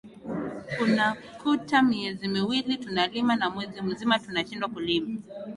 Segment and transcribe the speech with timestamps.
[0.83, 5.19] Unakuta miezi miwili tunalima na mwezi mzima tunashindwa kulima